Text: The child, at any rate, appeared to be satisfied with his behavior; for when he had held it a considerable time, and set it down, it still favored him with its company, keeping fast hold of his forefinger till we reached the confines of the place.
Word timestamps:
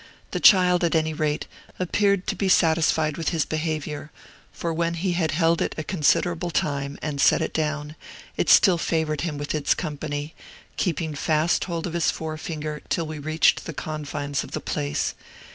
The 0.31 0.39
child, 0.39 0.83
at 0.83 0.95
any 0.95 1.13
rate, 1.13 1.45
appeared 1.77 2.25
to 2.25 2.35
be 2.35 2.49
satisfied 2.49 3.17
with 3.17 3.29
his 3.29 3.45
behavior; 3.45 4.09
for 4.51 4.73
when 4.73 4.95
he 4.95 5.11
had 5.11 5.29
held 5.29 5.61
it 5.61 5.75
a 5.77 5.83
considerable 5.83 6.49
time, 6.49 6.97
and 7.03 7.21
set 7.21 7.39
it 7.39 7.53
down, 7.53 7.95
it 8.35 8.49
still 8.49 8.79
favored 8.79 9.21
him 9.21 9.37
with 9.37 9.53
its 9.53 9.75
company, 9.75 10.33
keeping 10.75 11.13
fast 11.13 11.65
hold 11.65 11.85
of 11.85 11.93
his 11.93 12.09
forefinger 12.09 12.81
till 12.89 13.05
we 13.05 13.19
reached 13.19 13.65
the 13.67 13.73
confines 13.73 14.43
of 14.43 14.53
the 14.53 14.59
place. 14.59 15.13